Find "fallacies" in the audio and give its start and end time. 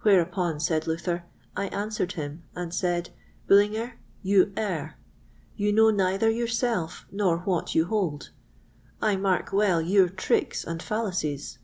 10.82-11.58